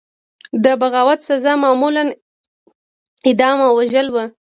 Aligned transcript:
د 0.63 0.65
بغاوت 0.81 1.19
سزا 1.29 1.53
معمولا 1.63 2.03
اعدام 3.27 3.57
او 3.65 3.71
وژل 3.79 4.07
وو. 4.11 4.23